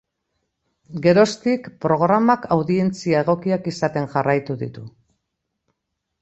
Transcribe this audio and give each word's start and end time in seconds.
Geroztik, 1.01 1.69
programak 1.85 2.47
audientzia 2.55 3.21
egokiak 3.27 3.69
izaten 3.73 4.09
jarraitu 4.15 4.57
ditu. 4.65 4.87